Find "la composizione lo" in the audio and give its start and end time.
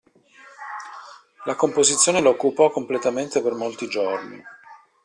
1.45-2.29